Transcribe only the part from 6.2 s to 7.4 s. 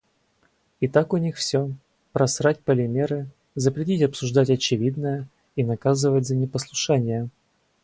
за непослушание.